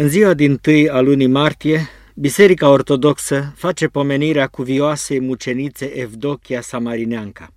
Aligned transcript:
În 0.00 0.08
ziua 0.08 0.34
din 0.34 0.56
tâi 0.56 0.88
a 0.88 1.00
lunii 1.00 1.26
martie, 1.26 1.88
Biserica 2.14 2.68
Ortodoxă 2.68 3.52
face 3.56 3.86
pomenirea 3.86 4.46
cuvioasei 4.46 5.20
mucenițe 5.20 5.84
Evdochia 5.84 6.60
Samarineanca. 6.60 7.52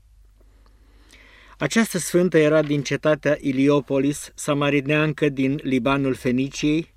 Această 1.58 1.98
sfântă 1.98 2.38
era 2.38 2.62
din 2.62 2.82
cetatea 2.82 3.38
Iliopolis, 3.42 4.32
samarineancă 4.36 5.30
din 5.30 5.60
Libanul 5.64 6.14
Feniciei, 6.14 6.94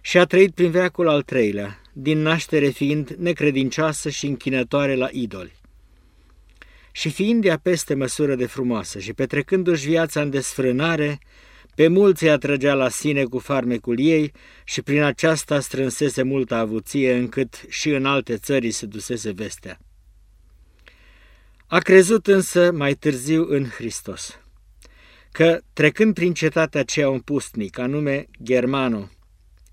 și 0.00 0.18
a 0.18 0.24
trăit 0.24 0.54
prin 0.54 0.70
veacul 0.70 1.08
al 1.08 1.22
treilea, 1.22 1.80
din 1.92 2.18
naștere 2.18 2.68
fiind 2.68 3.08
necredincioasă 3.18 4.08
și 4.08 4.26
închinătoare 4.26 4.94
la 4.94 5.08
idoli. 5.10 5.52
Și 6.92 7.10
fiind 7.10 7.44
ea 7.44 7.58
peste 7.62 7.94
măsură 7.94 8.34
de 8.34 8.46
frumoasă 8.46 8.98
și 8.98 9.12
petrecându-și 9.12 9.86
viața 9.86 10.20
în 10.20 10.30
desfrânare, 10.30 11.18
pe 11.74 11.88
mulți 11.88 12.24
îi 12.24 12.30
atrăgea 12.30 12.74
la 12.74 12.88
sine 12.88 13.24
cu 13.24 13.38
farmecul 13.38 13.98
ei 14.00 14.32
și 14.64 14.82
prin 14.82 15.02
aceasta 15.02 15.60
strânsese 15.60 16.22
multă 16.22 16.54
avuție 16.54 17.14
încât 17.14 17.64
și 17.68 17.88
în 17.88 18.06
alte 18.06 18.36
țări 18.36 18.70
se 18.70 18.86
dusese 18.86 19.30
vestea. 19.30 19.78
A 21.66 21.78
crezut 21.78 22.26
însă 22.26 22.72
mai 22.72 22.94
târziu 22.94 23.46
în 23.48 23.64
Hristos, 23.64 24.40
că 25.32 25.60
trecând 25.72 26.14
prin 26.14 26.32
cetatea 26.32 26.80
aceea 26.80 27.08
un 27.08 27.20
pustnic, 27.20 27.78
anume 27.78 28.26
Germano, 28.42 29.08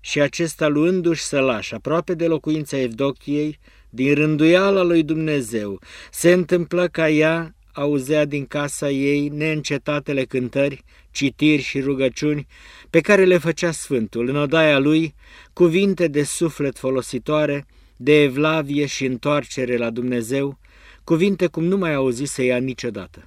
și 0.00 0.20
acesta 0.20 0.68
luându-și 0.68 1.22
sălaș 1.22 1.72
aproape 1.72 2.14
de 2.14 2.26
locuința 2.26 2.78
Evdochiei, 2.78 3.58
din 3.90 4.14
rânduiala 4.14 4.82
lui 4.82 5.02
Dumnezeu, 5.02 5.80
se 6.10 6.32
întâmplă 6.32 6.88
ca 6.88 7.08
ea 7.10 7.54
auzea 7.72 8.24
din 8.24 8.46
casa 8.46 8.90
ei 8.90 9.28
neîncetatele 9.28 10.24
cântări, 10.24 10.84
citiri 11.10 11.62
și 11.62 11.80
rugăciuni 11.80 12.46
pe 12.90 13.00
care 13.00 13.24
le 13.24 13.38
făcea 13.38 13.70
Sfântul 13.70 14.28
în 14.28 14.36
odaia 14.36 14.78
lui, 14.78 15.14
cuvinte 15.52 16.06
de 16.06 16.22
suflet 16.22 16.78
folositoare, 16.78 17.66
de 17.96 18.22
evlavie 18.22 18.86
și 18.86 19.04
întoarcere 19.04 19.76
la 19.76 19.90
Dumnezeu, 19.90 20.58
cuvinte 21.04 21.46
cum 21.46 21.64
nu 21.64 21.76
mai 21.76 21.94
auzise 21.94 22.44
ea 22.44 22.58
niciodată. 22.58 23.26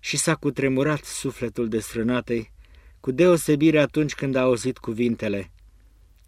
Și 0.00 0.16
s-a 0.16 0.34
cutremurat 0.34 1.04
sufletul 1.04 1.68
desfrânatei, 1.68 2.52
cu 3.00 3.10
deosebire 3.10 3.80
atunci 3.80 4.14
când 4.14 4.34
a 4.34 4.40
auzit 4.40 4.78
cuvintele, 4.78 5.50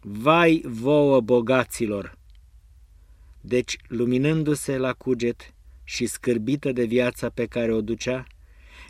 Vai 0.01 0.63
vouă 0.65 1.21
bogaților! 1.21 2.19
Deci, 3.41 3.77
luminându-se 3.89 4.77
la 4.77 4.93
cuget 4.93 5.55
și 5.89 6.07
scârbită 6.07 6.73
de 6.73 6.85
viața 6.85 7.29
pe 7.29 7.47
care 7.47 7.73
o 7.73 7.81
ducea, 7.81 8.27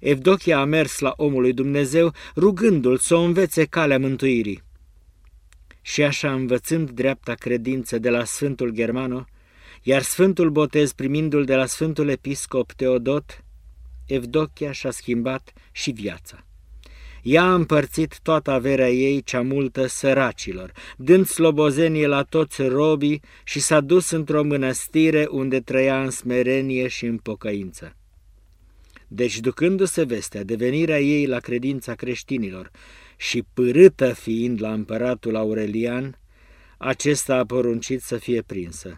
Evdochia 0.00 0.58
a 0.58 0.64
mers 0.64 0.98
la 0.98 1.12
omul 1.16 1.40
lui 1.40 1.52
Dumnezeu, 1.52 2.12
rugându-l 2.36 2.98
să 2.98 3.14
o 3.14 3.20
învețe 3.20 3.64
calea 3.64 3.98
mântuirii. 3.98 4.62
Și 5.82 6.02
așa 6.02 6.32
învățând 6.32 6.90
dreapta 6.90 7.34
credință 7.34 7.98
de 7.98 8.10
la 8.10 8.24
Sfântul 8.24 8.70
Germano, 8.70 9.24
iar 9.82 10.02
Sfântul 10.02 10.50
Botez 10.50 10.92
primindu-l 10.92 11.44
de 11.44 11.54
la 11.54 11.66
Sfântul 11.66 12.08
Episcop 12.08 12.72
Teodot, 12.72 13.44
Evdochia 14.06 14.72
și-a 14.72 14.90
schimbat 14.90 15.52
și 15.72 15.90
viața. 15.90 16.45
Ea 17.28 17.42
a 17.42 17.54
împărțit 17.54 18.18
toată 18.22 18.50
averea 18.50 18.90
ei 18.90 19.22
cea 19.22 19.42
multă 19.42 19.86
săracilor, 19.86 20.72
dând 20.96 21.26
slobozenie 21.26 22.06
la 22.06 22.22
toți 22.22 22.62
robii 22.62 23.22
și 23.44 23.60
s-a 23.60 23.80
dus 23.80 24.10
într-o 24.10 24.44
mănăstire 24.44 25.26
unde 25.30 25.60
trăia 25.60 26.02
în 26.02 26.10
smerenie 26.10 26.88
și 26.88 27.06
în 27.06 27.16
pocăință. 27.16 27.96
Deci, 29.08 29.40
ducându-se 29.40 30.04
vestea 30.04 30.42
de 30.42 30.54
venirea 30.54 31.00
ei 31.00 31.26
la 31.26 31.38
credința 31.38 31.94
creștinilor 31.94 32.70
și 33.16 33.44
pârâtă 33.54 34.12
fiind 34.12 34.62
la 34.62 34.72
împăratul 34.72 35.36
Aurelian, 35.36 36.18
acesta 36.78 37.36
a 37.36 37.44
poruncit 37.44 38.02
să 38.02 38.16
fie 38.16 38.42
prinsă. 38.42 38.96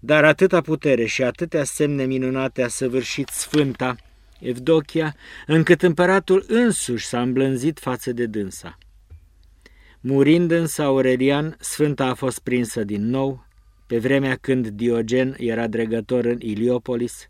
Dar 0.00 0.24
atâta 0.24 0.60
putere 0.60 1.06
și 1.06 1.22
atâtea 1.22 1.64
semne 1.64 2.04
minunate 2.04 2.62
a 2.62 2.68
săvârșit 2.68 3.28
Sfânta 3.28 3.96
Evdochia, 4.40 5.16
încât 5.46 5.82
împăratul 5.82 6.44
însuși 6.48 7.06
s-a 7.06 7.22
îmblânzit 7.22 7.78
față 7.78 8.12
de 8.12 8.26
dânsa. 8.26 8.78
Murind 10.00 10.50
însă 10.50 10.82
Aurelian, 10.82 11.56
Sfânta 11.60 12.06
a 12.06 12.14
fost 12.14 12.38
prinsă 12.38 12.84
din 12.84 13.08
nou, 13.08 13.46
pe 13.86 13.98
vremea 13.98 14.36
când 14.36 14.68
Diogen 14.68 15.34
era 15.38 15.66
dregător 15.66 16.24
în 16.24 16.40
Iliopolis 16.40 17.28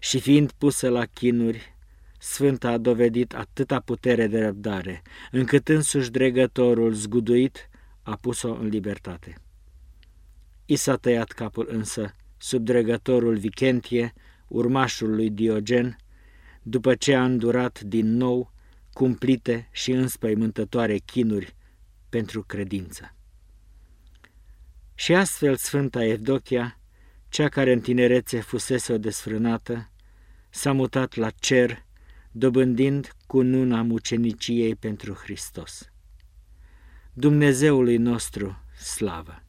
și 0.00 0.20
fiind 0.20 0.52
pusă 0.52 0.88
la 0.88 1.04
chinuri, 1.04 1.74
Sfânta 2.18 2.68
a 2.68 2.78
dovedit 2.78 3.34
atâta 3.34 3.80
putere 3.80 4.26
de 4.26 4.40
răbdare, 4.40 5.02
încât 5.30 5.68
însuși 5.68 6.10
dregătorul 6.10 6.92
zguduit 6.92 7.68
a 8.02 8.16
pus-o 8.16 8.52
în 8.52 8.66
libertate. 8.66 9.34
I 10.66 10.76
s-a 10.76 10.96
tăiat 10.96 11.30
capul 11.30 11.68
însă 11.70 12.14
sub 12.36 12.64
dregătorul 12.64 13.36
Vicentie, 13.36 14.12
urmașul 14.48 15.14
lui 15.14 15.30
Diogen, 15.30 15.96
după 16.68 16.94
ce 16.94 17.14
a 17.14 17.24
îndurat 17.24 17.80
din 17.80 18.16
nou 18.16 18.52
cumplite 18.92 19.68
și 19.72 19.90
înspăimântătoare 19.90 20.96
chinuri 20.96 21.56
pentru 22.08 22.42
credință. 22.42 23.14
Și 24.94 25.14
astfel 25.14 25.56
Sfânta 25.56 26.04
Evdochia, 26.04 26.78
cea 27.28 27.48
care 27.48 27.72
în 27.72 27.80
tinerețe 27.80 28.40
fusese 28.40 28.92
o 28.92 28.98
desfrânată, 28.98 29.90
s-a 30.50 30.72
mutat 30.72 31.14
la 31.14 31.30
cer, 31.30 31.84
dobândind 32.30 33.12
cu 33.26 33.42
nuna 33.42 33.82
muceniciei 33.82 34.74
pentru 34.74 35.14
Hristos. 35.14 35.90
Dumnezeului 37.12 37.96
nostru, 37.96 38.58
slavă! 38.78 39.45